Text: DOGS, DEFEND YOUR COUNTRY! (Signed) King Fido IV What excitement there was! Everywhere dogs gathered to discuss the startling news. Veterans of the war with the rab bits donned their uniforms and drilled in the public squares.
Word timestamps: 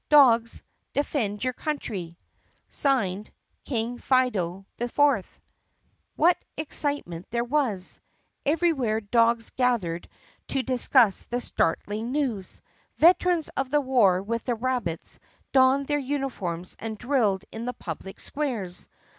DOGS, 0.09 0.63
DEFEND 0.93 1.43
YOUR 1.43 1.53
COUNTRY! 1.53 2.17
(Signed) 2.69 3.29
King 3.63 3.99
Fido 3.99 4.65
IV 4.79 5.39
What 6.15 6.43
excitement 6.57 7.27
there 7.29 7.43
was! 7.43 7.99
Everywhere 8.43 8.99
dogs 8.99 9.51
gathered 9.51 10.09
to 10.47 10.63
discuss 10.63 11.25
the 11.25 11.39
startling 11.39 12.11
news. 12.11 12.63
Veterans 12.97 13.49
of 13.49 13.69
the 13.69 13.79
war 13.81 14.23
with 14.23 14.43
the 14.45 14.55
rab 14.55 14.85
bits 14.85 15.19
donned 15.51 15.85
their 15.85 15.99
uniforms 15.99 16.75
and 16.79 16.97
drilled 16.97 17.45
in 17.51 17.65
the 17.65 17.73
public 17.73 18.19
squares. 18.19 18.89